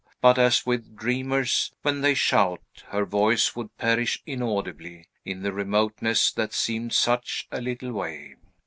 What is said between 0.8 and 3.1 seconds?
dreamers when they shout, her